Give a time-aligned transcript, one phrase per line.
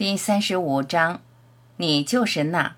[0.00, 1.20] 第三十五章，
[1.76, 2.74] 你就是那。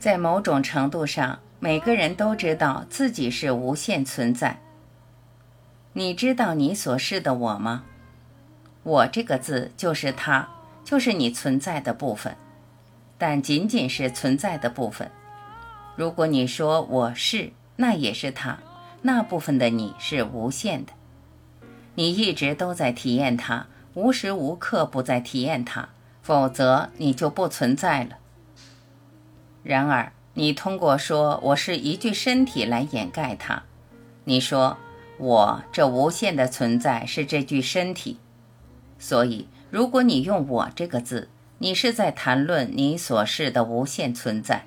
[0.00, 4.58] 在某种程度上，每个人都知道自己是无限存在。
[5.92, 7.84] 你知道你所示的我吗？
[8.82, 10.48] 我这个字就是它，
[10.82, 12.36] 就是你存在的部分，
[13.16, 15.08] 但仅仅是存在的部分。
[15.94, 18.58] 如果你说我是，那也是它。
[19.06, 20.92] 那部分的你是无限的，
[21.94, 25.90] 你一直都在体验它，无时无刻不在体验它，
[26.22, 28.16] 否则你就不存在了。
[29.62, 33.64] 然而，你通过说我是一具身体来掩盖它。
[34.24, 34.78] 你说
[35.18, 38.16] 我这无限的存在是这具身体，
[38.98, 44.64] 所以如果你用我这个字，你是在谈论你所示的无限存在。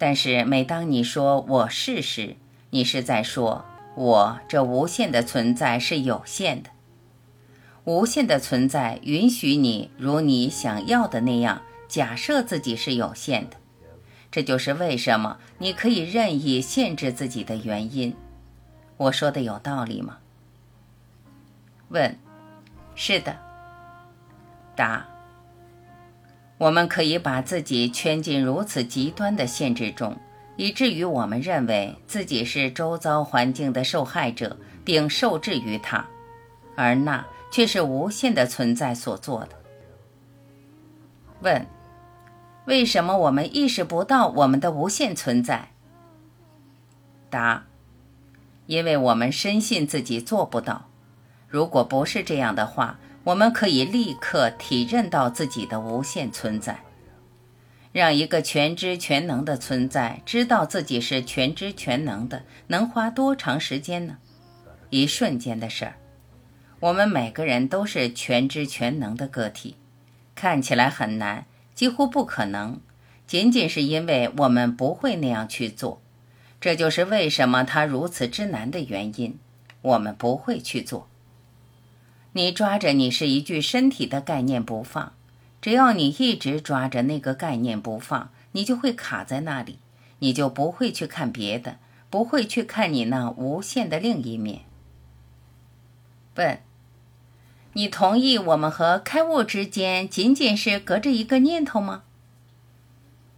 [0.00, 2.36] 但是，每当你说我是时，
[2.70, 6.70] 你是在说我这无限的存在是有限的。
[7.84, 13.58] 无限的存在允许你如你想要的那样假设自己是有限的，
[14.30, 18.16] 这就是为什么你可以任意限制自己的原因。
[18.96, 20.16] 我说的有道理吗？
[21.90, 22.18] 问：
[22.94, 23.36] 是的。
[24.74, 25.09] 答。
[26.60, 30.14] 我们可以把自己圈进如此极端的限制中，
[30.56, 36.04] 以至于我们认为自己是周遭环境的受害者，并受制于它，
[36.76, 39.56] 而那却是无限的存在所做的。
[41.40, 41.66] 问：
[42.66, 45.70] 为什么我们意识不到我们的无限存在？
[47.30, 47.64] 答：
[48.66, 50.90] 因为我们深信自己做不到。
[51.48, 56.80] 如果不是这样的话，我们可以立刻体认到自己的无限存在。
[57.92, 64.18] 让一个全知全能的存在知道自己是全知全能的，能花多长时间呢？
[64.90, 65.96] 一瞬间的事儿。
[66.78, 69.76] 我们每个人都是全知全能的个体，
[70.34, 72.80] 看起来很难，几乎不可能，
[73.26, 76.00] 仅仅是因为我们不会那样去做。
[76.60, 79.38] 这就是为什么它如此之难的原因。
[79.82, 81.09] 我们不会去做。
[82.32, 85.12] 你抓着你是一具身体的概念不放，
[85.60, 89.78] 只要你一直抓着那个概念不放，你就会卡在那里，
[90.20, 94.60] 你就不会去看别的，不会去看你那无限的另一面。
[96.36, 96.60] 问：
[97.72, 102.04] 你同意我们和开悟之间仅仅是隔着一个念头吗？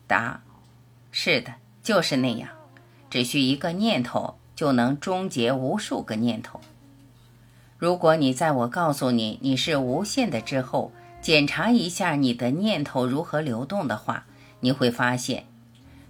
[0.06, 0.42] 答：
[1.10, 2.50] 是的，就是那样，
[3.08, 6.60] 只需一个念头就能终结无数个念头。
[7.82, 14.24] 如果你在我告诉你你是无限的之后，检查一下你的念头如何流动的话，
[14.60, 15.46] 你会发现，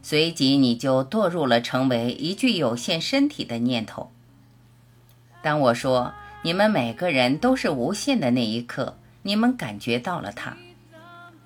[0.03, 4.13] 随即你就堕入了成为一具有限身体的念头。
[5.41, 6.13] 当我说
[6.43, 10.55] 你们每个人都是无限的那一刻，你们感觉到了它，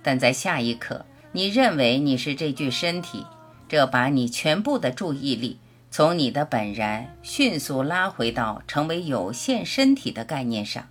[0.02, 3.24] 但在下一刻，你认为你是这具身体，
[3.68, 5.60] 这把你全部的注意力。
[5.96, 10.88] 从你的本然迅速拉回到成为有限身体的概念上。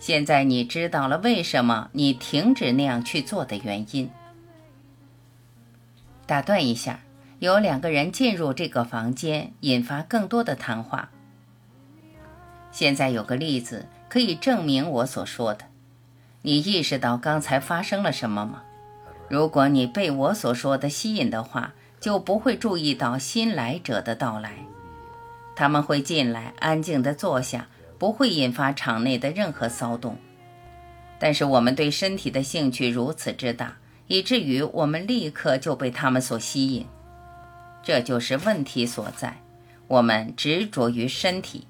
[0.00, 4.10] 现在你知道了为什么你停止那样去做的原因。
[6.26, 6.98] 打断一下，
[7.38, 11.10] 有两个人进入这个房间，引发更多的谈话。
[12.72, 15.66] 现在有个例子可以证明我所说的。
[16.42, 18.64] 你意识到刚才发生了什么吗？
[19.28, 21.74] 如果你被我所说的吸引的话。
[22.00, 24.64] 就不会注意到新来者的到来，
[25.56, 30.16] 他们会进来，安静地坐下，不会引发场内的任何骚动。
[31.18, 33.76] 但是我们对身体的兴趣如此之大，
[34.06, 36.86] 以至于我们立刻就被他们所吸引。
[37.82, 39.40] 这就是问题所在。
[39.88, 41.66] 我们执着于身体，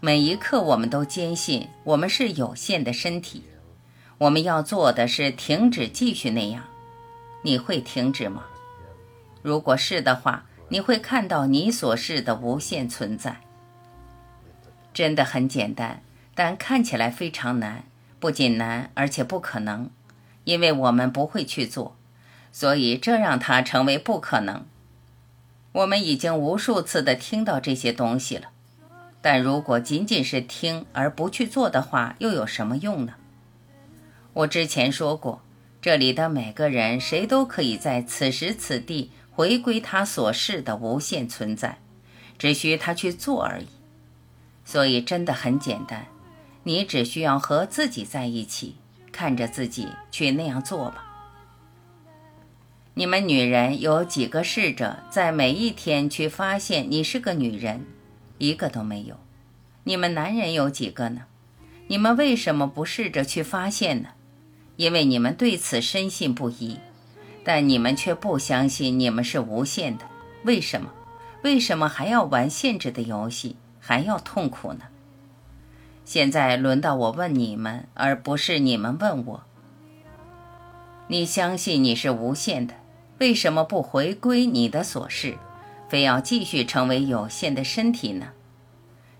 [0.00, 3.44] 每一刻我们都坚信我们是有限的身体。
[4.18, 6.64] 我们要做的是停止继续那样。
[7.42, 8.44] 你会停止吗？
[9.44, 13.42] 如果是的话，你会看到你所示的无限存在。
[14.94, 16.02] 真的很简单，
[16.34, 17.84] 但看起来非常难。
[18.18, 19.90] 不仅难，而且不可能，
[20.44, 21.94] 因为我们不会去做，
[22.52, 24.64] 所以这让它成为不可能。
[25.72, 28.48] 我们已经无数次的听到这些东西了，
[29.20, 33.12] 但如果仅仅是听而不去做的话，又有什么用呢？
[34.32, 35.42] 我之前说过，
[35.82, 39.10] 这里的每个人，谁都可以在此时此地。
[39.34, 41.78] 回归他所示的无限存在，
[42.38, 43.66] 只需他去做而已。
[44.64, 46.06] 所以真的很简单，
[46.62, 48.76] 你只需要和自己在一起，
[49.10, 51.04] 看着自己去那样做吧。
[52.94, 57.84] 你们女人有几个试着在每一天去发现你是个女人？
[58.38, 59.16] 一个都没有。
[59.82, 61.22] 你们男人有几个呢？
[61.88, 64.10] 你们为什么不试着去发现呢？
[64.76, 66.78] 因为你们对此深信不疑，
[67.44, 70.04] 但你们却不相信你们是无限的。
[70.44, 70.90] 为什么？
[71.42, 74.84] 为什么还要玩限制的游戏，还要痛苦呢？
[76.04, 79.42] 现在轮到我问你们，而不是你们问我。
[81.08, 82.74] 你相信你是无限的。
[83.18, 85.38] 为什么不回归你的所事，
[85.88, 88.28] 非要继续成为有限的身体呢？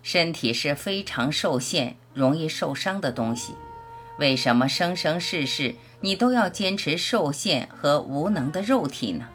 [0.02, 3.54] 身体是非常受限、容易受伤的东西。
[4.18, 9.28] 为什么生生世世你都要坚持受限和无能的肉体呢？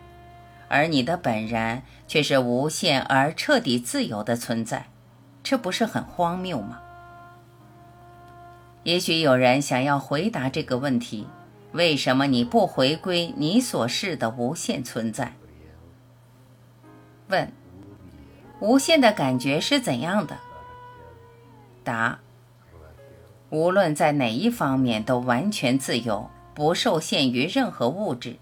[0.68, 4.86] 而你的本然却是无限而彻底自由的存在，
[5.44, 6.80] 这不是很荒谬吗？
[8.84, 11.28] 也许有人想要回答这个问题。
[11.72, 15.34] 为什么你不回归你所示的无限存在？
[17.28, 17.52] 问：
[18.60, 20.38] 无限的感觉是怎样的？
[21.84, 22.20] 答：
[23.50, 28.38] 无论在哪一方面都完全自由，不受限于任何物质，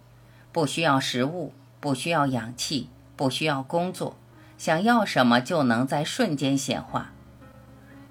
[0.51, 4.18] 不需要食物，不需要氧气，不需要工作，
[4.57, 7.12] 想要什么就能在瞬间显化，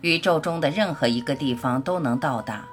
[0.01, 2.67] 宇宙中的任何一个地方都能到达。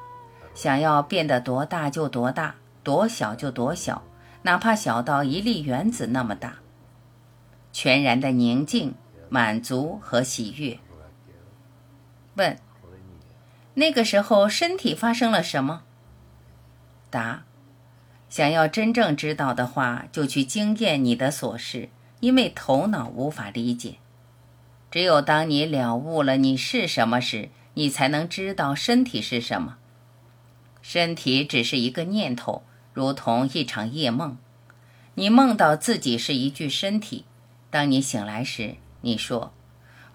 [0.54, 4.04] 想要变得多大就多大，多小就多小，
[4.44, 6.58] 哪怕小到一粒原子那么大。
[7.72, 8.94] 全然的宁静、
[9.30, 10.78] 满足和喜悦。
[12.36, 12.56] 问：
[13.76, 15.84] 那个时候身体发生了什么？
[17.10, 17.44] 答：
[18.30, 21.90] 想要真正知道的话，就去经验你的所事，
[22.20, 23.96] 因为头脑无法理解。
[24.92, 29.78] 只有当你了悟了你是什么时，你才能知道身体是什么。
[30.82, 34.38] 身体只是一个念头，如同一场夜梦。
[35.16, 37.26] 你梦到自己是一具身体，
[37.72, 39.54] 当你醒来时，你说：“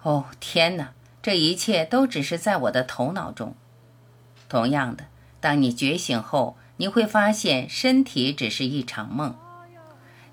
[0.03, 0.93] 哦，天哪！
[1.21, 3.55] 这一切都只是在我的头脑中。”
[4.49, 5.05] 同样的，
[5.39, 9.35] 当你觉醒后，你会发现身体只是一场梦。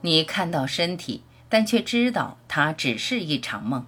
[0.00, 3.86] 你看到身体，但却知道它只是一场梦。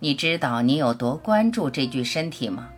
[0.00, 2.68] 你知道你有多关注这具身体吗？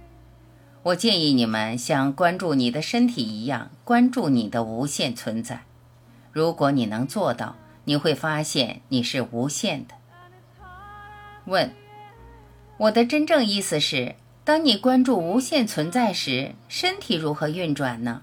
[0.85, 5.65] 我建议你们像关注你的身体一样关注你的无限存在。
[6.33, 9.95] 如果你能做到，你会发现你是无限的。
[11.47, 11.73] 问：
[12.79, 14.15] 我的真正意思是，
[14.45, 18.23] 当你关注无限存在时，身体如何运转呢？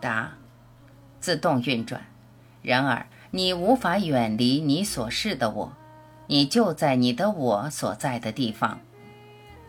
[0.00, 0.32] 答：
[1.20, 2.00] 自动运转。
[2.62, 5.72] 然而，你无法远离你所示的我，
[6.28, 8.80] 你就在你的我所在的地方。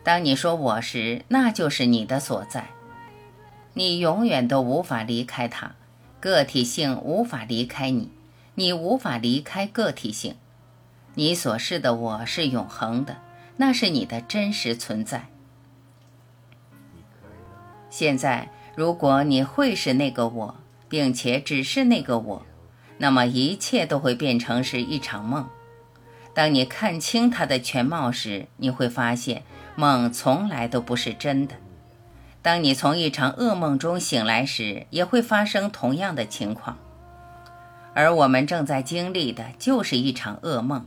[0.02, 2.70] 当你说我时，那就是你的所在，
[3.74, 5.72] 你永远都无法离开它，
[6.20, 8.10] 个体性无法离开你，
[8.54, 10.36] 你无法离开个体性，
[11.16, 13.18] 你所示的我是永恒的，
[13.56, 15.28] 那是你的真实存在。
[17.90, 20.56] 现在，如果你会是那个我，
[20.88, 22.46] 并且只是那个我，
[22.98, 25.48] 那么一切都会变成是一场梦。
[26.34, 29.42] 当你看清它的全貌时，你会发现。
[29.74, 31.54] 梦从来都不是真的。
[32.42, 36.76] 当你从一场噩梦中醒来时，也会发生同样的情况。
[37.94, 40.86] 而我们正在经历的就是一场噩梦。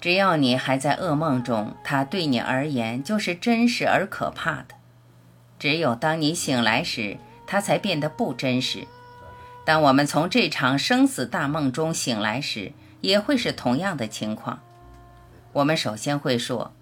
[0.00, 4.74] 只要你还在噩梦中，它对你而言就是真实而可怕的。
[5.58, 8.86] 只有当你醒来时，它才变得不真实。
[9.64, 14.60] 当我们从这场生死大梦中醒来时，也会是同样的情况。
[15.52, 16.72] 我们首先会说。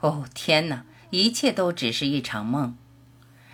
[0.00, 0.84] 哦天哪！
[1.08, 2.76] 一切都只是一场梦。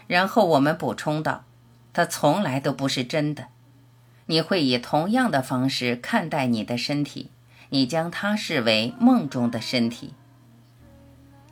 [0.09, 1.45] 然后我们补充道
[1.93, 3.49] ：“它从来都不是真的。”
[4.27, 7.31] 你会以同样的方式看待你的身体，
[7.71, 10.13] 你将它视为梦中的身体。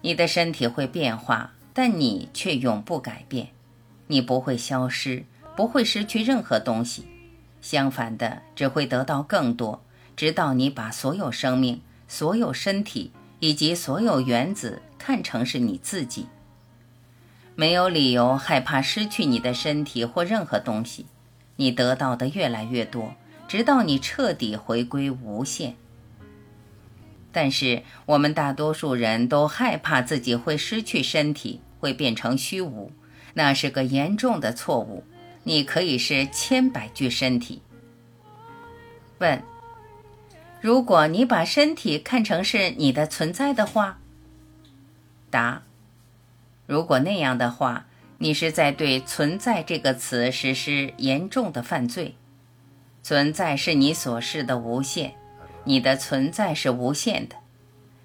[0.03, 3.49] 你的身体会变化，但你却永不改变。
[4.07, 5.25] 你不会消失，
[5.57, 7.07] 不会失去任何东西。
[7.61, 9.83] 相反的，只会得到更多，
[10.15, 13.11] 直到你把所有生命、所有身体
[13.41, 14.83] 以及所有原子。
[14.99, 16.27] 看成是你自己，
[17.55, 21.07] 没有理由害怕失去你的身体或任何东西。
[21.57, 23.15] 你得到的越来越多，
[23.47, 25.77] 直到你彻底回归无限。
[27.31, 32.93] 但是我们大多数人都害怕自己会失去身体，会变成虚无，
[33.35, 35.05] 那是个严重的错误。
[35.45, 37.63] 你可以是千百具身体。
[39.19, 39.43] 问：
[40.61, 43.99] 如果你把身体看成是你的存在的话？
[45.31, 45.63] 答：
[46.67, 47.87] 如果那样的话，
[48.19, 52.17] 你是在对“存在”这个词实施严重的犯罪。
[53.03, 55.15] 存在是你所示的无限，
[55.69, 57.37] 你的存在是无限的。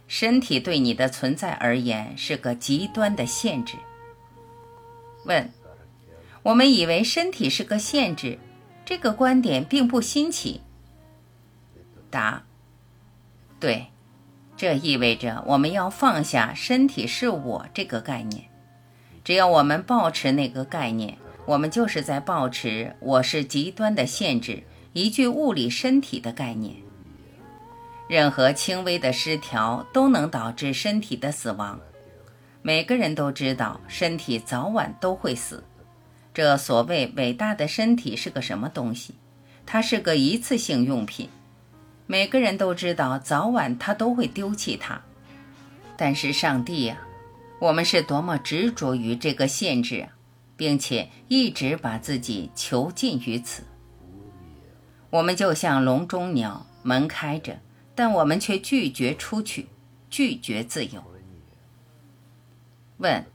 [0.06, 3.78] 身体对你的存在而言是个极端的限制。
[5.24, 5.50] 问：
[6.44, 8.38] 我们以为身体是个限制，
[8.84, 10.60] 这个观点并不新奇。
[12.10, 12.44] 答：
[13.62, 13.88] 对，
[14.58, 18.44] 这意味着我们要放下“身体是我”这个概念。
[19.24, 26.83] 只要我们保持那个概念，我们就是在保持“我是极端的限制”一具物理身体的概念。
[28.14, 31.80] 任何轻微的失调都能导致身体的死亡。
[32.62, 35.64] 每个人都知道，身体早晚都会死。
[36.32, 39.16] 这所谓伟大的身体是个什么东西？
[39.66, 41.28] 它是个一次性用品。
[42.06, 45.02] 每个人都知道，早晚他都会丢弃它。
[45.98, 47.00] 但是上帝呀，
[47.58, 50.10] 我们是多么执着于这个限制啊，
[50.56, 53.64] 并且一直把自己囚禁于此。
[55.10, 57.58] 我们就像笼中鸟，门开着。
[57.96, 59.68] 但我们却拒绝出去，
[60.10, 61.04] 拒绝自由。
[62.98, 63.26] 问：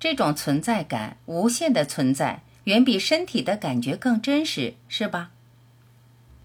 [0.00, 5.30] 这种存在感，无限的存在，远比身体的感觉更真实，是吧？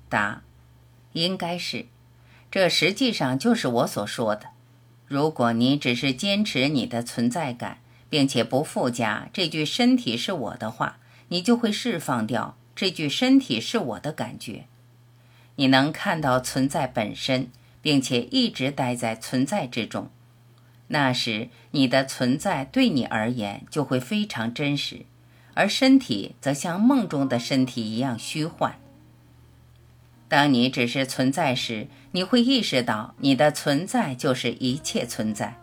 [0.09, 0.41] 答：
[1.13, 1.85] 应该是。
[2.51, 4.47] 这实际上就是我所说的。
[5.07, 10.99] 如果你只是坚持你的存在感，并且不附加这句“身体是我的”话，
[11.29, 14.65] 你就会释放掉这句“身体是我的”感觉。
[15.55, 17.49] 你能看到存在本身，
[17.81, 20.09] 并且一直待在存在之中，
[20.87, 25.05] 那时你的存在对你而言就会非常真实，
[25.53, 28.79] 而身体则像梦中的身体一样虚幻。
[30.27, 35.55] 当你只是存在时，你会意识到你的存在就是一切存在。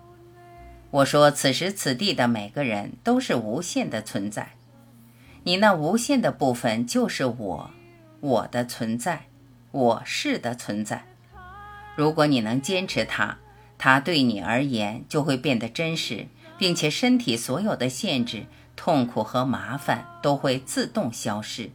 [0.91, 4.55] 我说，此时此地的每个人都是无限的存在，
[5.45, 7.71] 你那无限的部分就是我，
[8.21, 9.23] 我的存在。
[9.73, 11.05] 我是的存在，
[11.97, 13.39] 如果你能坚持它，
[13.79, 16.27] 它对你而言就会变得真实，
[16.59, 21.71] 并且身体所有的限制、痛苦和麻烦都会自动消失。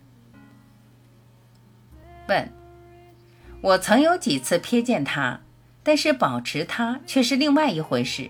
[2.27, 2.51] 问：
[3.61, 5.39] 我曾有几次瞥见它，
[5.81, 8.29] 但是保持它却是另外一回事。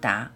[0.00, 0.32] 答：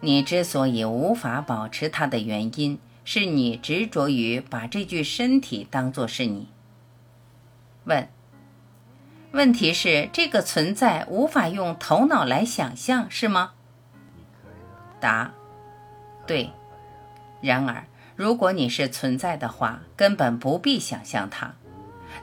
[0.00, 6.48] 你之所以无法保持它的原因，是你执着于把这具身体当作是你。
[7.84, 8.08] 问：
[9.32, 13.52] 问题是这个存在无法用头脑来想象，是吗？
[15.00, 15.32] 答：
[16.26, 16.50] 对。
[17.40, 17.84] 然而，
[18.14, 21.54] 如果你是存在的话，根本不必想象它。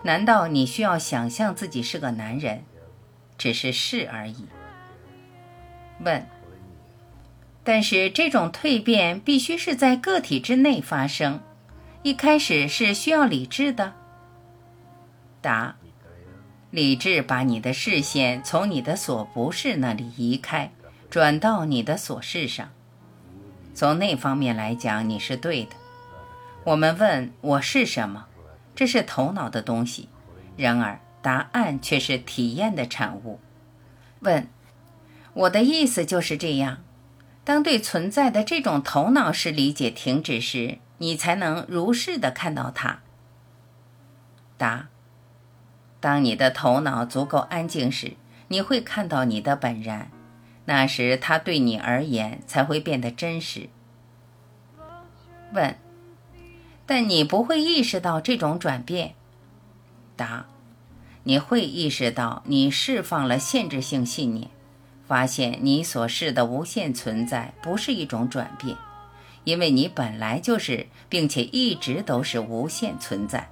[0.03, 2.63] 难道你需要想象自己是个男人？
[3.37, 4.47] 只是是而已。
[5.99, 6.25] 问：
[7.63, 11.41] 但是这种蜕变必须是在个体之内发生，
[12.03, 13.93] 一开始是需要理智的。
[15.41, 15.75] 答：
[16.71, 20.71] 理智把你的视线从你的所不是那里移开，
[21.09, 22.69] 转到你的所是上。
[23.73, 25.71] 从那方面来讲，你是对的。
[26.65, 28.27] 我们问我是什么，
[28.75, 30.09] 这是头脑的东西；
[30.57, 33.39] 然而答案却是体验的产物。
[34.19, 34.47] 问
[35.33, 36.83] 我的意思就是这样：
[37.45, 42.99] 当对存在的这种头脑式理解停止时，你才能如是的看到它。
[44.57, 44.89] 答。
[45.99, 48.13] 当你的头脑足够安静时，
[48.47, 50.09] 你会看到你的本然，
[50.65, 53.69] 那时它对你而言才会变得真实。
[55.53, 55.75] 问：
[56.85, 59.13] 但你不会意识到这种转变？
[60.15, 60.45] 答：
[61.23, 64.49] 你会意识到你释放了限制性信念，
[65.05, 68.77] 发现你所示的无限存在不是一种转变，
[69.43, 73.49] 因为你本来就是，并且一直都是无限存在。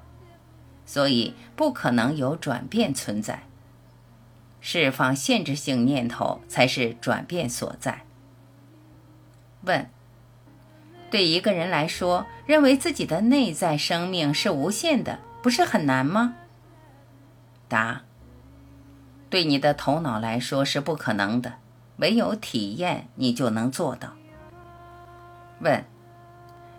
[0.87, 3.43] 所以不可能有转变存在，
[4.61, 8.03] 释放限制性念头才是转变所在。
[9.61, 9.87] 问：
[11.11, 16.35] 对一个人来说，认为自己的内在生命是无限的，不是很难吗？
[17.67, 18.03] 答：
[19.29, 21.55] 对你的头脑来说是不可能的，
[21.97, 24.13] 唯有体验你就能做到。
[25.59, 25.83] 问：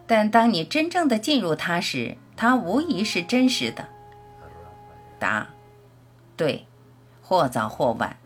[0.06, 3.88] 但当你真正的进入它时，它无疑是真实的。
[5.18, 5.48] 答：
[6.36, 6.66] 对，
[7.22, 8.16] 或早或晚，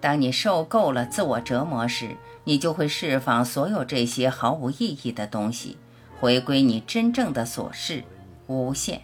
[0.00, 5.78] 当你受够了自我折磨时，你就会释放所有这些毫无意义的东西，
[6.20, 8.04] 回归你真正的所是
[8.46, 9.02] 无限。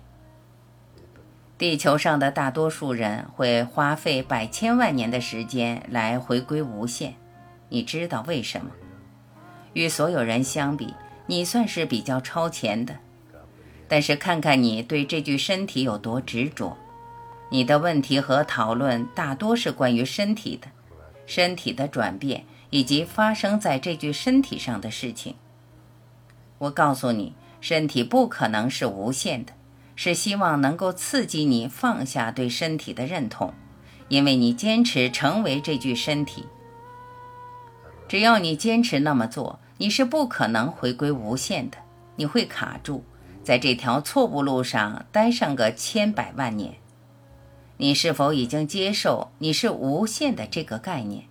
[1.59, 7.15] 地球上的大多数人会花费百千万年的时间来回归无限，
[7.69, 8.71] 你知道为什么？
[9.73, 10.95] 与所有人相比，
[11.27, 12.97] 你算是比较超前的。
[13.89, 16.77] 但是看看你对这具身体有多执着。
[17.53, 20.69] 你的问题和讨论大多是关于身体的，
[21.27, 25.35] 身体的转变以及发生在这具身体上的事情。
[26.57, 29.53] 我告诉你，身体不可能是无限的，
[29.95, 33.53] 是希望能够刺激你放下对身体的认同，
[34.09, 36.47] 因为你坚持成为这具身体。
[38.09, 41.77] 只要你坚持那么做，你是不可能回归无限的，
[42.17, 43.05] 你会卡住
[43.45, 46.77] 在这条错误路上待上个千百万年。
[47.83, 51.25] 你是否已经接受你是无限的这个概念？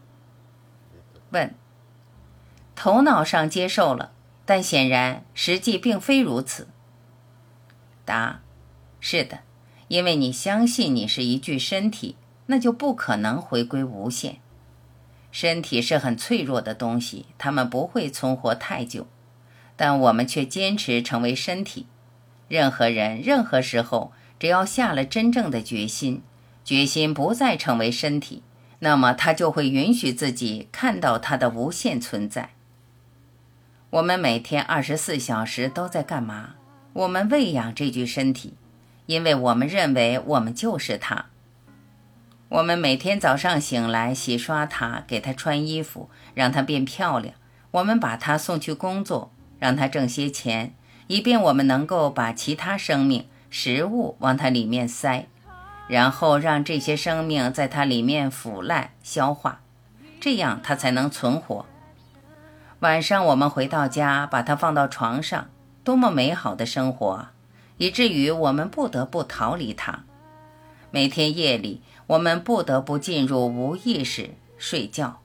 [1.29, 1.55] 问：
[2.75, 4.11] 头脑上接受了，
[4.43, 6.67] 但显然实际并非如此。
[8.03, 8.41] 答：
[8.99, 9.39] 是的，
[9.87, 12.17] 因为你相信你是一具身体，
[12.47, 14.41] 那就不可能回归无限。
[15.31, 19.07] 身体是很脆弱的东西，它们不会存活太久，
[19.77, 21.87] 但我们却坚持成为身体。
[22.49, 26.21] 任何人，任何时候，只要下了真正的决心。
[26.63, 28.43] 决心不再成为身体，
[28.79, 32.51] 那么他就会允许自己看到它的无限存在。
[33.89, 36.55] 我们每天二十四小时都在干嘛？
[36.93, 38.55] 我们喂养这具身体，
[39.05, 41.25] 因为我们认为我们就是它。
[42.49, 47.33] 我们每天早上醒来，洗刷它，给它穿衣服，让它变漂亮。
[47.71, 50.73] 我们把它送去工作，让它挣些钱，
[51.07, 55.27] 以便我们能够把其他生命、食物往它里面塞。
[55.87, 59.61] 然后让这些生命在它里面腐烂消化，
[60.19, 61.65] 这样它才能存活。
[62.79, 65.49] 晚上我们回到家，把它放到床上，
[65.83, 67.33] 多么美好的生活啊！
[67.77, 70.03] 以至于我们不得不逃离它。
[70.89, 75.19] 每天夜里，我们不得不进入无意识睡觉。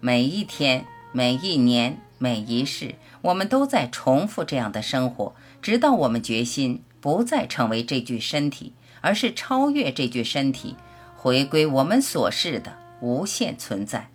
[0.00, 8.72] 每一天、每一年、每一世，我们都在重复这样的生活，直到我们决心不再成为这具身体。
[9.00, 10.76] 而是超越这具身体，
[11.16, 14.10] 回归我们所示的无限存在。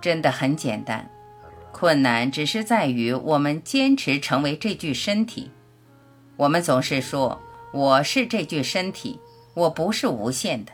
[0.00, 1.10] 真的很简单，
[1.72, 5.50] 困难只是在于我们坚持成为这具身体。
[6.36, 7.40] 我们总是说
[7.72, 9.20] 我是这具身体，
[9.54, 10.72] 我不是无限的。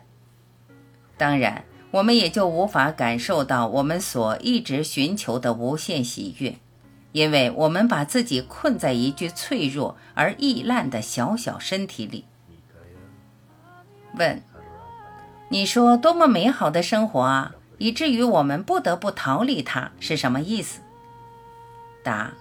[1.16, 6.56] 当然，我们也就无法感受到我们所一直寻求的无限喜悦。
[7.16, 12.26] 因为我们把自己困在一具脆弱而易烂的小小身体里。
[14.18, 14.42] 问：
[15.48, 20.82] 你说多么美好的生活啊，以至于我们不得不逃离它，是什么意思？
[22.04, 22.32] 答：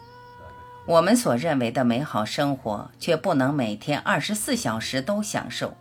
[0.86, 5.78] 我们所认为的美好生活，却不能每天二十四小时都享受，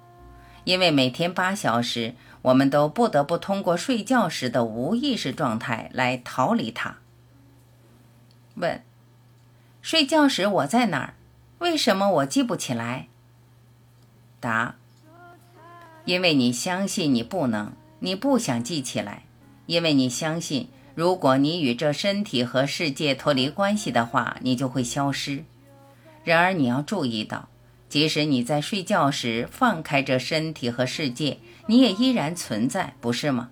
[0.62, 6.98] 因为每天八小时，我们都不得不通过睡觉时的无意识状态来逃离它。
[8.54, 8.82] 问：
[9.82, 11.14] 睡觉时我在哪儿？
[11.58, 13.08] 为什么我记不起来？
[14.40, 14.74] 答：
[16.04, 19.24] 因为你相信你不能，你不想记起来，
[19.66, 25.44] 因为你相信，如果你与这身体和世界脱离关系的话，你就会消失。
[26.22, 27.48] 然而你要注意到，
[27.88, 33.50] 即使你在睡觉时放开这身体和世界，你也依然存在，不是吗？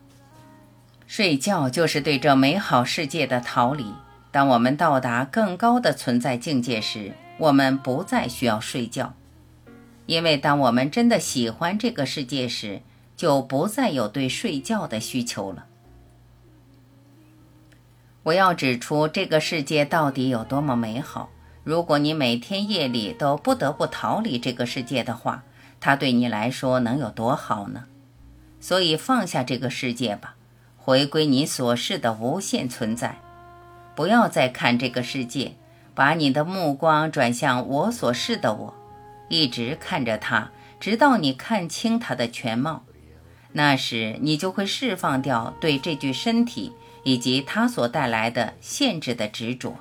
[1.07, 3.87] 睡觉就是对这美好世界的逃离。
[4.33, 9.15] 当我们到达更高的存在境界时，我们不再需要睡觉，
[10.07, 12.81] 因为当我们真的喜欢这个世界时，
[13.15, 15.67] 就不再有对睡觉的需求了。
[18.23, 21.29] 我要指出这个世界到底有多么美好。
[21.65, 25.45] 如果你每天夜里都不得不逃离这个世界的话，
[25.79, 27.85] 它对你来说能有多好呢？
[28.61, 30.37] 所以放下这个世界吧，
[30.77, 33.19] 回归你所示的无限存在。
[33.95, 35.53] 不要再看这个世界，
[35.95, 38.75] 把你的目光转向我所示的我，
[39.29, 40.51] 一直看着它，
[40.81, 42.85] 直到你看清它的全貌。
[43.53, 49.77] 那时，你就会释放掉对这具身体以及它所带来的限制的执着。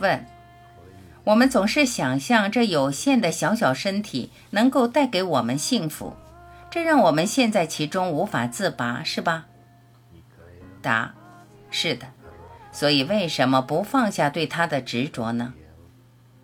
[0.00, 0.26] 问：
[1.24, 6.14] 我们总是想象这有限的小小身体能够带给我们幸福，
[6.70, 9.46] 这让我们陷在其中无法自拔，是吧？
[10.82, 11.14] 答：
[11.70, 12.06] 是的。
[12.72, 15.54] 所以，为什么不放下对他的执着呢？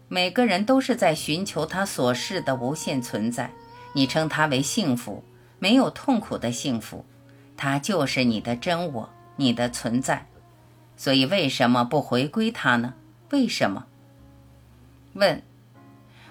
[0.08, 3.50] 每个人都是在寻求他所示的无限存在。
[3.92, 5.24] 你称它为幸福，
[5.58, 7.02] 没有痛苦的幸福，
[7.56, 10.26] 它就是你的真我，你的存在。
[10.98, 12.92] 所以，为什么不回归它呢？
[13.30, 13.86] 为什么？
[15.14, 15.42] 问。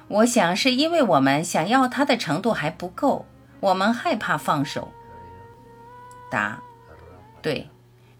[0.07, 3.25] 我想是因为我们想要它的程度还不够，
[3.59, 4.91] 我们害怕放手。
[6.29, 6.61] 答。
[7.41, 7.67] 对。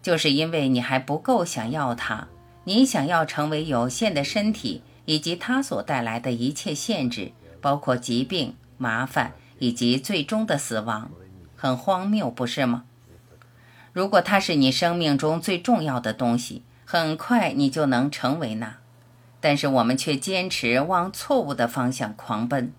[0.06, 2.28] 就是因为你还不够想要它，
[2.62, 11.10] 你想要成为有限的身体，以及它所带来的一切限制，包括疾病、麻烦以及最终的死亡，
[11.56, 12.84] 很荒谬，不是吗？
[13.92, 18.76] 如果它是你生命中最重要的东西，很快你就能成为那。
[19.40, 22.72] 但是我们却坚持往错误的方向狂奔。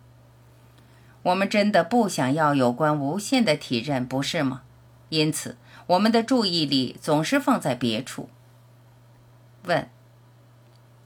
[1.23, 4.61] 我们真的不想要有关无限的体认，不是吗？
[5.09, 8.29] 因此，我们的注意力总是放在别处。
[9.63, 9.89] 问：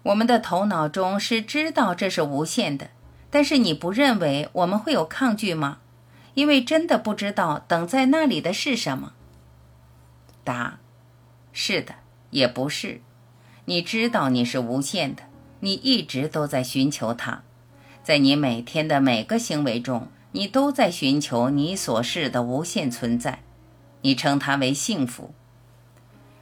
[0.03, 2.89] 我们的头脑中是知道这是无限的，
[3.29, 5.77] 但是你不认为我们会有抗拒吗？
[6.33, 9.13] 因为真的不知道等在那里的是什么。
[10.43, 10.79] 答：
[11.51, 11.95] 是的，
[12.31, 13.01] 也不是。
[13.65, 15.23] 你知道你是无限的，
[15.59, 17.43] 你一直都在寻求它，
[18.03, 23.43] 在你每天的每个行为中，你都在寻求你所示的无限存在。
[24.01, 25.33] 你称它为幸福。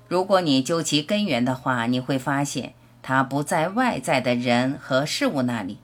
[0.08, 5.78] 如果你究其根源的话，你会发现它不在外在的人和事物那里。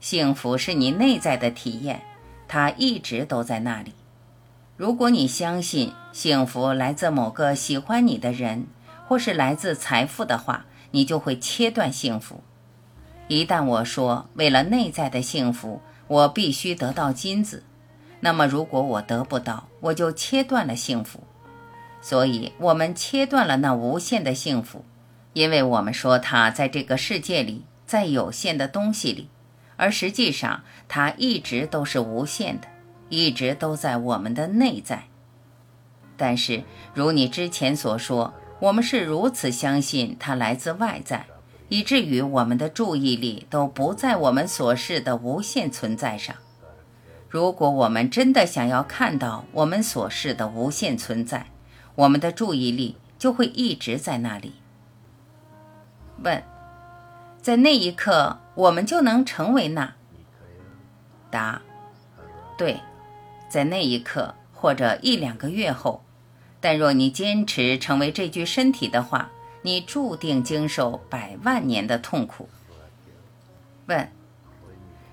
[0.00, 2.02] 幸福是你内在的体验，
[2.46, 3.92] 它一直都在那里。
[4.76, 8.66] 如果你相信幸福来自某个喜欢你的人，
[9.06, 12.42] 或是来自财富的话，你就会切断幸福。
[13.26, 17.64] 一旦我说为了内在的幸福，我必须得到金子，
[18.20, 21.22] 那么如果我得不到，我就切断了幸福。
[22.00, 24.84] 所以，我们切断了那无限的幸福，
[25.32, 29.28] 因为我们说它在这个世界里，在有限的东西里，
[29.76, 32.68] 而实际上它一直都是无限的，
[33.08, 35.04] 一直都在我们的内在。
[36.16, 36.62] 但是，
[36.94, 41.26] 如你之前所说，我们是如此相信它来自外在，
[41.68, 46.34] 以至于我们的注意力都不在我们所示的无限存在上。
[47.28, 51.46] 如果我们真的想要看到我们所示的无限存在，
[51.94, 54.54] 我们的注意力就会一直在那里。
[56.22, 56.42] 问，
[57.42, 59.92] 在那一刻，我们就能成为那？
[61.30, 61.60] 答，
[62.56, 62.80] 对，
[63.50, 66.02] 在那一刻或者一两个月后。
[66.60, 69.30] 但若你坚持成为这具身体的话，
[69.62, 72.48] 你注定经受百万年的痛苦。
[73.86, 74.10] 问，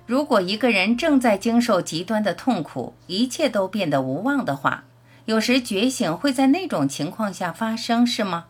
[0.06, 4.84] 如果一个人正在经受极端的痛苦，一切都变得无望的话？
[5.24, 8.46] 有时觉醒会在那种情况下发生，是吗？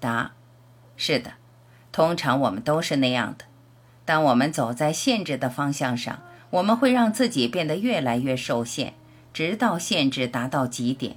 [0.00, 0.32] 答：
[0.96, 1.34] 是的，
[1.92, 3.44] 通常我们都是那样的。
[4.04, 6.18] 当我们走在限制的方向上，
[6.50, 8.94] 我们会让自己变得越来越受限，
[9.32, 11.16] 直到限制达到极点。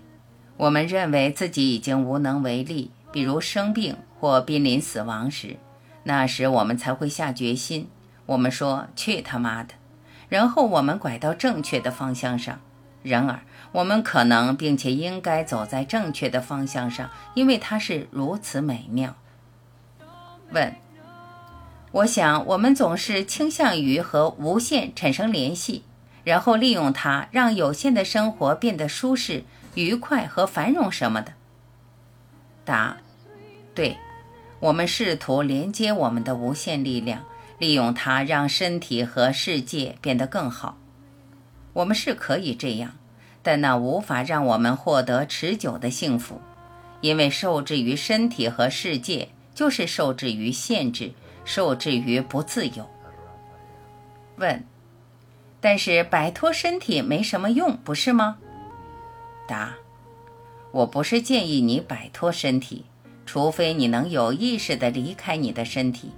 [0.57, 5.57] 我们认为自己已经无能为力，比如生病或濒临死亡时，
[6.03, 7.89] 那时我们才会下决心。
[8.27, 9.73] 我们说：“去他妈的！”
[10.29, 12.59] 然后我们拐到正确的方向上。
[13.01, 13.39] 然而，
[13.71, 19.15] 我们可能并且应该走在正确的方向上，因为它是如此美妙。
[20.51, 20.75] 问：
[21.91, 25.83] 我想我们总是倾向于和无限产生联系，
[26.25, 31.31] 然后利用它让有限的生活变得舒适、愉快和繁荣什么的。
[32.65, 32.97] 答：
[33.73, 33.95] 对，
[34.59, 37.23] 我们试图连接我们的无限力量，
[37.59, 40.77] 利用它让身体和世界变得更好。
[41.73, 42.97] 我们是可以这样，
[43.41, 46.41] 但那无法让我们获得持久的幸福，
[47.01, 51.11] 因为受制于身体和世界，就是受制于限制，
[51.45, 52.89] 受制于不自由。
[54.37, 54.63] 问：
[55.59, 58.37] 但是摆脱身体没什么用，不是吗？
[59.47, 59.75] 答：
[60.71, 62.85] 我不是建议你摆脱身体，
[63.25, 66.11] 除非你能有意识地离开你的身体，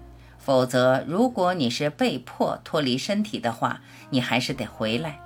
[0.50, 5.20] 否则，如果你是被迫脱离身体的话，你还是得回来。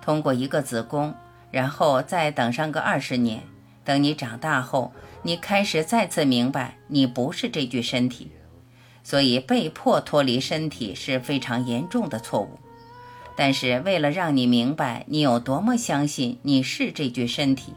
[0.00, 1.12] 通过一个子宫，
[1.50, 3.42] 然后再等上个二十年，
[3.84, 4.90] 等你长大后，
[5.24, 8.32] 你开始再次明白你不是这具身体，
[9.04, 12.58] 所以被迫脱离身体是非常严重的错误。
[13.36, 17.74] 但是为了让你明白你有多么相信你是这具身体，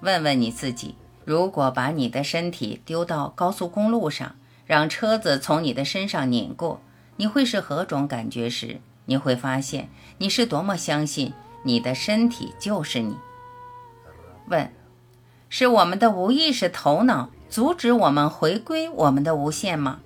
[0.00, 0.94] 问问你自己：
[1.26, 4.36] 如果把你的身体丢到高速公路上，
[4.70, 6.80] 让车子从你的身上碾过，
[7.16, 11.32] 你会是何种感觉时，你会发现你是多么相信。
[11.64, 13.16] 你的身体就是你。
[14.46, 14.72] 问：
[15.48, 20.02] 是我们的无意识头脑阻止我们回归我们的无限吗？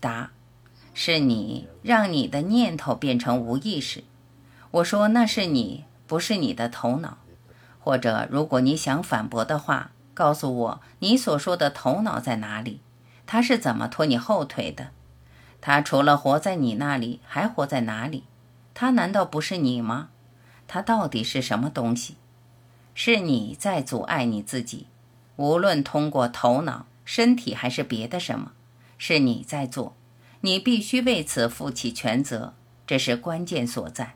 [0.00, 0.30] 答：
[0.94, 4.02] 是你让你的念头变成无意识。
[4.70, 7.18] 我说那是你，不是你的头脑。
[7.78, 12.80] 或者，如果你想反驳的话，告诉我你所说的头脑在哪里？
[13.26, 14.90] 他是怎么拖你后腿的？
[15.60, 18.24] 他除了活在你那里，还活在哪里？
[18.74, 20.08] 他难道不是你吗？
[20.66, 22.16] 他到底是什么东西？
[22.94, 24.86] 是你在阻碍你自己，
[25.36, 28.52] 无论通过头脑、身体还是别的什么，
[28.98, 29.94] 是你在做。
[30.40, 32.54] 你必须为此负起全责，
[32.86, 34.14] 这是关键所在。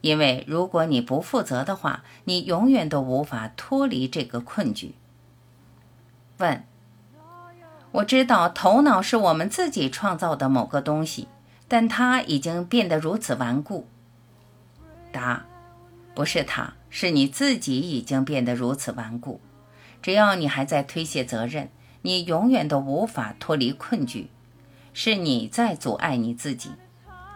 [0.00, 4.94] 因为如果你不负责的话，你永远都无法脱离这个困局。
[6.38, 6.64] 问：
[7.92, 11.28] 我知道头脑是我们自己创造的某个东西，
[11.66, 13.86] 但它已经变得如此顽固。
[15.10, 15.46] 答：
[16.14, 19.40] 不是它，是你自己已经变得如此顽固。
[20.02, 21.70] 只要你还在推卸责任，
[22.02, 24.28] 你永远都无法脱离困局。
[24.92, 26.72] 是你在阻碍你自己，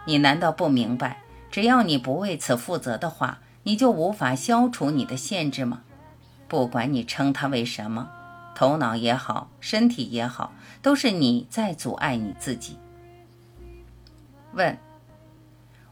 [0.07, 1.23] 你难道不明白？
[1.51, 5.83] 只要你不为此负责的话，你就无法消除你的限制吗？
[6.49, 8.11] 不管你称它为什么，
[8.55, 12.79] 头脑也好，身体也好，都是你在阻碍你自己。
[14.53, 14.77] 问：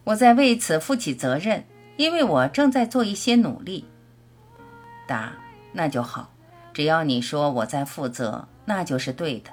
[0.05, 1.64] 我在为此负起责任，
[1.96, 3.87] 因为我正在做一些努力。
[5.07, 5.33] 答：
[5.73, 6.31] 那就好，
[6.73, 9.51] 只要你说我在负责，那就是对的。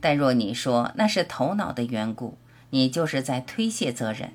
[0.00, 2.38] 但若你说那是头脑的缘故，
[2.70, 4.32] 你就是在推卸责任，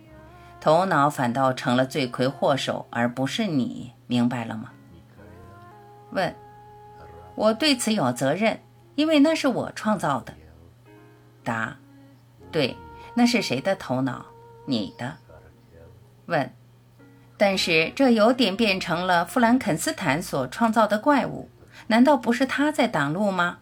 [0.59, 4.71] 头脑反倒成了罪魁祸首，而不是你，明白了吗？
[6.11, 6.35] 问，
[7.35, 8.59] 我对此有责任，
[8.95, 10.33] 因为那是我创造的。
[11.43, 11.77] 答，
[12.51, 12.77] 对，
[13.15, 14.25] 那是谁的头脑？
[14.65, 15.17] 你的。
[16.27, 16.53] 问，
[17.37, 21.49] 但是这有点变成了弗兰肯斯坦所创造的怪物，
[21.87, 23.57] 难道不是他在挡路吗？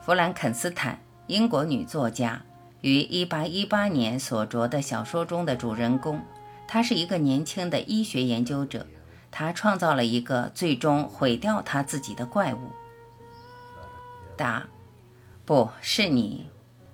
[0.00, 2.40] 弗兰肯斯坦，英国女作家，
[2.80, 6.22] 于1818年所着的小说中的主人公，
[6.66, 8.86] 他是一个年轻的医学研究者，
[9.30, 12.72] 他创造了一个最终毁掉他自己的怪物。
[14.36, 14.68] 答：
[15.44, 16.46] 不是你，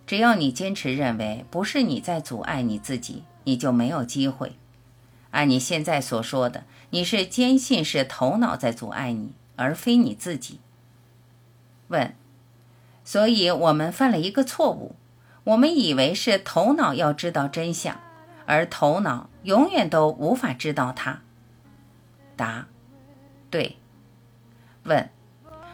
[0.06, 4.56] 只要你坚持认为不是你在阻碍你自己，你就没有机会。
[5.30, 10.60] 按你现在所说的，你是坚信是头脑在阻碍你，而非你自己。
[11.88, 12.14] 问。
[13.04, 14.96] 所以我们犯了一个错误，
[15.44, 18.00] 我们以为是头脑要知道真相，
[18.46, 21.20] 而头脑永远都无法知道它。
[22.36, 22.66] 答：
[23.50, 23.76] 对。
[24.84, 25.10] 问：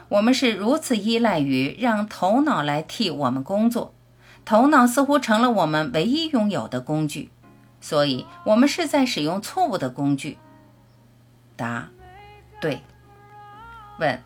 [0.08, 3.94] 我们是如此依赖于让头脑来替我们工作，
[4.44, 7.30] 头脑似乎成了我们唯一拥有的工具，
[7.80, 10.38] 所以我们是在使用错误的工具。
[11.56, 11.88] 答：
[12.60, 12.80] 对。
[13.98, 14.22] 问。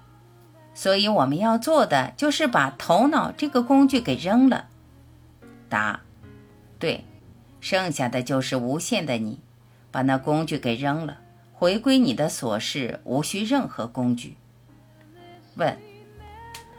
[0.76, 4.66] 所以我们要做的就是把头脑这个工具给扔了。
[5.68, 6.00] 答：
[6.80, 7.04] 对，
[7.60, 9.38] 剩下的就是无限的你，
[9.92, 11.18] 把那工具给扔了，
[11.64, 14.36] 回归你的所事，无需任何工具。
[15.54, 15.78] 问：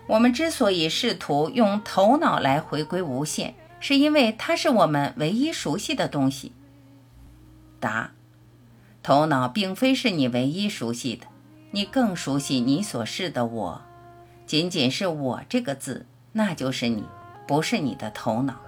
[0.05, 6.51] 我们之所以试图用头脑来回归无限，是因为它是我们唯一熟悉的东西。
[7.79, 8.11] 答：
[9.01, 11.25] 头脑并非是你唯一熟悉的。
[11.71, 13.81] 你更熟悉你所示的我，
[14.45, 17.05] 仅仅是我这个字，那就是你，
[17.47, 18.61] 不是你的头脑。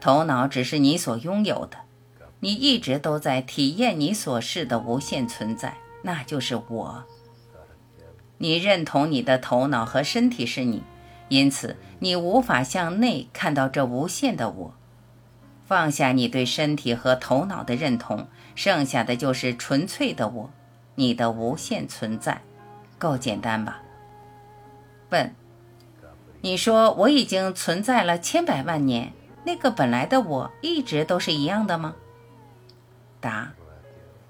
[0.00, 1.78] 头脑只是你所拥有的，
[2.40, 7.04] 你一直都在体验你所示的无限存在，那就是我。
[8.38, 10.82] 你认同你的头脑和身体是你，
[11.28, 14.74] 因此你无法向内看到这无限的我。
[15.64, 20.50] 放下你对身体和头脑的认同，剩下的就是纯粹的我。
[20.94, 22.42] 你的无限存在，
[22.98, 23.82] 够简单吧？
[25.10, 25.34] 问，
[26.42, 29.12] 你说我已经存在了千百万年，
[29.44, 31.96] 那个本来的我一直都是一样的吗？
[33.26, 33.54] 答，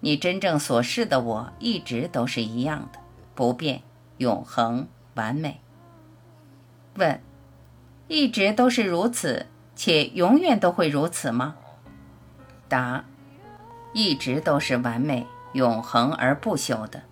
[0.00, 2.98] 你真正所示的我一直都是一样的，
[3.34, 3.82] 不变、
[4.16, 5.60] 永恒、完美。
[6.94, 7.20] 问，
[8.08, 11.56] 一直都是如此，且永远都会如此吗？
[12.70, 13.04] 答，
[13.92, 15.26] 一直都是完美。
[15.52, 17.02] 永恒而不朽的，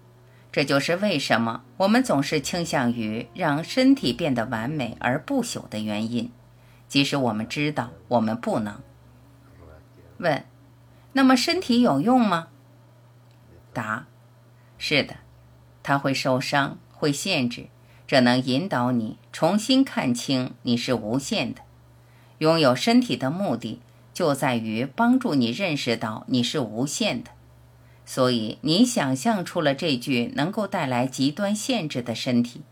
[0.52, 6.30] 这就是为什么我们总是倾向于让身体变得完美而不朽的原因，
[6.88, 8.80] 即使我们知道我们不能。
[10.18, 10.44] 问：
[11.14, 12.48] 那么身体有用吗？
[13.72, 14.06] 答：
[14.78, 15.16] 是的，
[15.82, 17.68] 它会受伤，会限制，
[18.06, 21.62] 这能引导你重新看清你是无限的。
[22.38, 23.80] 拥有身体的目的
[24.12, 27.30] 就在于帮助你认识到你是无限的。
[28.04, 32.62] 所以，你想象出了这具能够带来极端限制的身体，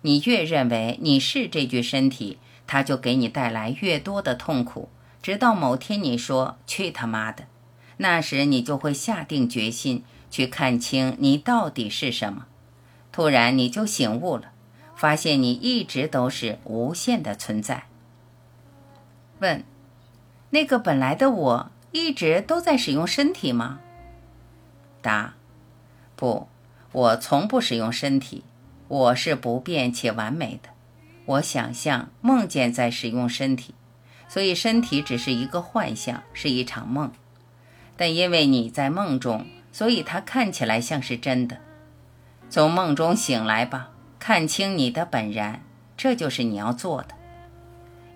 [0.00, 4.88] 你越认为你是这具身体，它就给你带来越多的痛苦。
[5.20, 7.44] 直到某天你说“去他妈的”，
[8.02, 12.46] 那时你就会下定决心去看清你到底是什么。
[13.12, 14.50] 突然你就醒悟了，
[14.96, 17.84] 发现你一直都是无限的存在。
[19.38, 19.62] 问：
[20.50, 23.78] 那个本来的我一直都在使用身体吗？
[25.00, 25.34] 答：
[26.16, 26.48] 不，
[26.90, 28.42] 我从不使用身体，
[28.88, 30.70] 我是不变且完美的。
[31.26, 33.74] 我想象、梦见在使用身体，
[34.28, 37.12] 所以身体只是一个幻象，是一场梦。
[38.02, 41.58] 但因为你在梦中，所以它看起来像是真的。
[42.50, 45.62] 从梦中醒来吧，看清你的本然，
[45.96, 47.14] 这就是你要做的。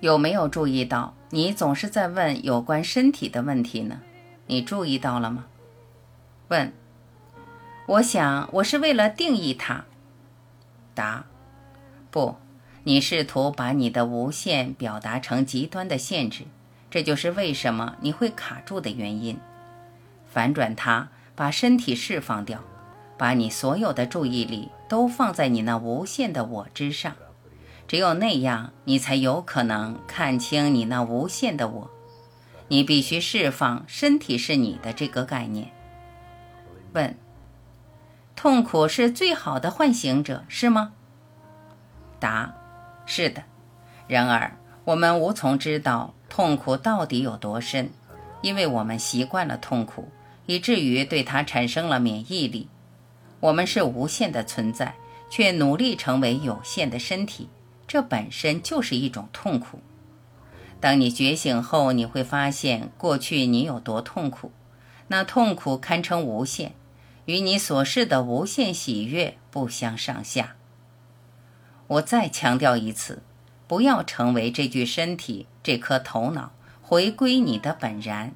[0.00, 4.00] 有没有注意到，你总是在问有关身体的问题呢？
[4.48, 5.44] 你注意到了吗？
[6.48, 6.72] 问。
[7.86, 9.84] 我想，我是为了定义它。
[10.94, 11.26] 答。
[12.10, 12.34] 不，
[12.82, 16.42] 你试图把你的无限表达成极端的限制，
[16.90, 19.38] 这就是为什么你会卡住的原因。
[20.36, 22.60] 反转它，把身体释放掉，
[23.16, 27.16] 把你所有的注意力都放在你那无限的我之上。
[27.88, 31.90] 只有那样，你才有可能看清你那无限的我。
[32.68, 35.70] 你必须释放“身体是你的”这个概念。
[36.92, 37.16] 问：
[38.34, 40.92] 痛苦是最好的唤醒者，是吗？
[42.20, 42.54] 答：
[43.06, 43.42] 是的。
[44.06, 47.88] 然而，我们无从知道痛苦到底有多深，
[48.42, 50.10] 因为我们习惯了痛苦，
[50.46, 52.68] 以至于对它产生了免疫力。
[53.40, 54.94] 我们是无限的存在，
[55.28, 57.48] 却努力成为有限的身体，
[57.86, 59.80] 这本身就是一种痛苦。
[60.80, 64.52] 当你觉醒后，你会发现过去你有多痛苦，
[65.08, 66.72] 那痛苦堪称无限，
[67.24, 70.56] 与你所示的无限喜悦不相上下。
[71.86, 73.22] 我再强调一次，
[73.66, 78.34] 不要成为这具身体、这颗头脑，回归你的本然。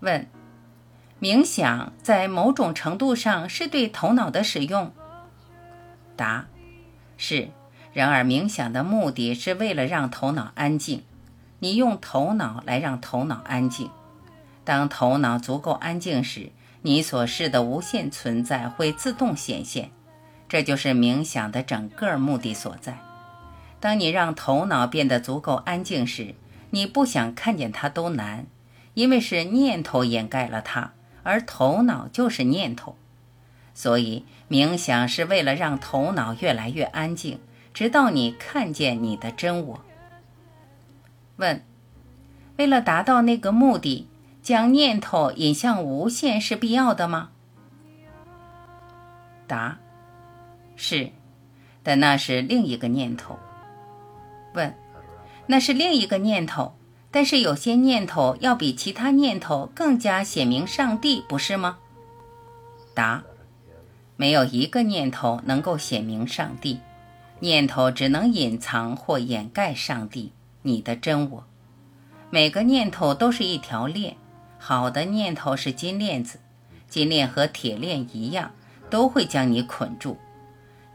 [0.00, 0.26] 问：
[1.20, 4.92] 冥想在某种程度上是对头脑的使用？
[6.16, 6.46] 答：
[7.16, 7.48] 是。
[7.92, 11.04] 然而，冥想的目的是为了让头脑安静。
[11.60, 13.88] 你用头脑来让头脑安静。
[14.64, 16.50] 当头脑足够安静时，
[16.82, 19.90] 你所示的无限存在会自动显现。
[20.48, 22.98] 这就是冥想的整个目的所在。
[23.80, 26.34] 当你让头脑变得足够安静时，
[26.70, 28.46] 你不想看见它都难，
[28.94, 30.92] 因为是念头掩盖了它，
[31.24, 32.96] 而头脑就是念头。
[33.74, 37.40] 所以，冥想是为了让头脑越来越安静，
[37.72, 39.80] 直到你看见你的真我。
[41.38, 41.64] 问：
[42.56, 44.06] 为了达到那个目的，
[44.40, 47.30] 将念头引向无限是必要的吗？
[49.48, 49.78] 答。
[50.76, 51.10] 是，
[51.82, 53.38] 但那是另一个念头。
[54.54, 54.76] 问，
[55.46, 56.76] 那是另一个念头，
[57.14, 61.78] 但是有些念头要比其他念头更加显明上帝，不是吗？
[62.92, 63.22] 答，
[64.16, 66.80] 没有一个念头能够显明上帝，
[67.38, 71.44] 念头只能隐藏或掩盖上帝，你的真我。
[72.30, 74.16] 每个念头都是一条链，
[74.58, 76.40] 好的念头是金链子，
[76.88, 78.50] 金链和铁链一样，
[78.90, 80.18] 都会将你捆住。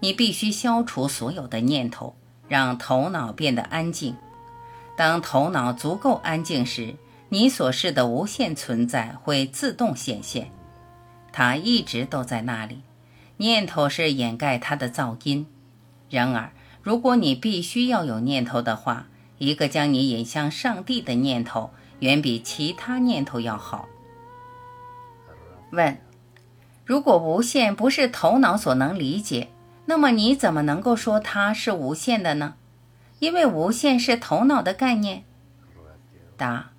[0.01, 2.13] 你必须消除所有的念头，
[2.49, 4.13] 让头脑变得安静。
[4.99, 6.93] 当头脑足够安静时，
[7.29, 10.51] 你所示的无限存在会自动显现。
[11.31, 12.81] 它一直都在那里，
[13.37, 15.47] 念头是掩盖它的噪音。
[16.09, 16.51] 然而，
[16.83, 19.07] 如果你必须要有念头的话，
[19.37, 23.87] 一个将你引向上帝的念头，远比其他念头要好。
[25.71, 25.97] 问：
[26.83, 29.47] 如果无限不是头脑所能理解？
[29.85, 32.55] 那么你怎么能够说它是无限的呢？
[33.19, 35.23] 因为无限是头脑的概念。
[36.35, 36.71] 答：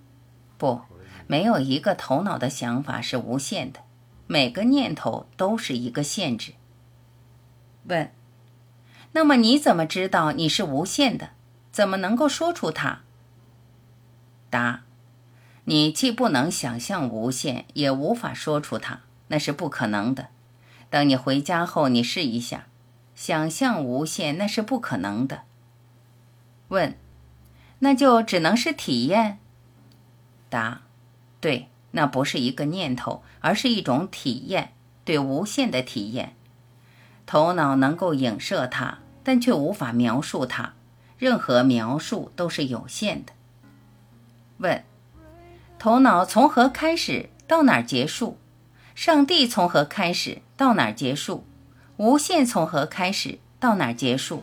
[0.59, 0.81] 不，
[1.26, 3.81] 没有一个头脑的想法是无限的，
[4.26, 6.55] 每个念头都是一个限制。
[7.85, 8.11] 问：
[9.12, 11.31] 那么你怎么知道你是无限的？
[11.72, 13.00] 怎么能够说出它？
[14.48, 14.83] 答：
[15.64, 20.29] 你既不能想象无限，也无法说出它，那是不可能的。
[20.88, 22.66] 等你回家后，你试一下。
[23.14, 25.42] 想象无限，那是不可能的。
[26.70, 26.96] 问，
[27.78, 29.38] 那就只能是体验。
[30.48, 30.80] 答，
[31.40, 34.72] 对，那不是一个念头，而是一种体验，
[35.04, 36.35] 对无限的体验。
[37.26, 40.72] 头脑能够影射它，但却无法描述它。
[41.18, 43.33] 任何描述都是有限的。
[44.58, 44.83] 问，
[45.79, 48.38] 头脑从何开始，到哪儿结束？
[48.94, 51.44] 上帝从何开始，到哪儿结束？
[51.96, 54.42] 无限从何开始，到哪儿结束？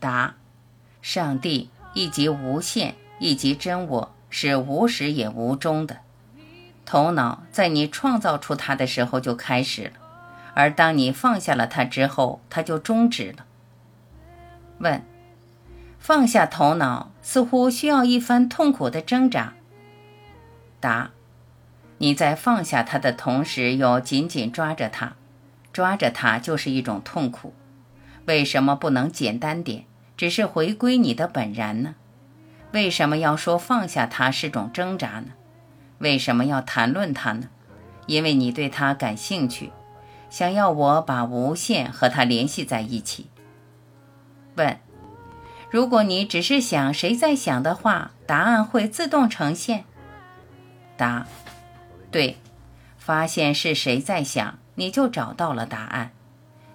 [0.00, 0.36] 答：
[1.00, 5.98] 上帝以及无限以及真我是无始也无终的。
[6.84, 9.92] 头脑在你创造出它的时候就开始了，
[10.54, 13.44] 而当你放下了它之后，它就终止了。
[14.78, 15.02] 问：
[15.98, 19.54] 放下头脑似乎需要一番痛苦的挣扎。
[20.80, 21.10] 答：
[21.98, 25.14] 你在放下它的同时，又紧紧抓着它。
[25.70, 27.52] 抓着它就是一种痛苦，
[28.24, 29.84] 为什么不能简单点，
[30.18, 31.94] 只是回归你的本然呢？
[32.72, 35.28] 为什么要说放下它是种挣扎呢？
[35.98, 37.48] 为什么要谈论它呢？
[38.06, 39.70] 因为你对它感兴趣，
[40.28, 43.28] 想要我把无限和它联系在一起。
[44.56, 44.78] 问：
[45.70, 49.84] 如果你只是想谁在想的话，答案会自动呈现。
[50.96, 51.28] 答：
[52.10, 52.38] 对，
[52.96, 56.10] 发现是谁在想，你就找到了答案。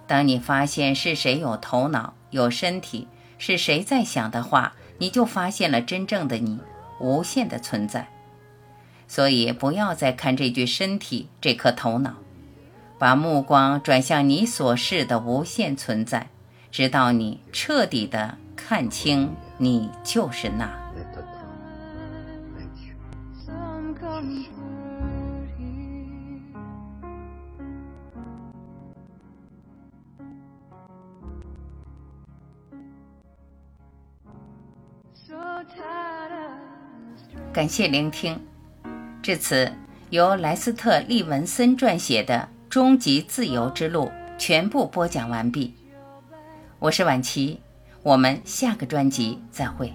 [0.07, 3.07] 当你发现是谁有头脑、有身体，
[3.45, 4.73] 是谁在想的话。
[4.99, 6.59] 你就发现了真正的你，
[7.01, 8.07] 无限的存在。
[9.05, 12.13] 所以不要再看这具身体、这颗头脑，
[12.97, 16.29] 把目光转向你所示的无限存在，
[16.71, 20.69] 直到你彻底的看清，你就是那。
[37.63, 38.37] 感谢聆听。
[39.21, 39.71] 至此，
[40.09, 44.07] 由莱斯特·利文森撰写的《终极自由之路》
[44.37, 45.73] 全部播讲完毕。
[46.79, 47.61] 我是婉琪，
[48.01, 49.93] 我们下个专辑再会。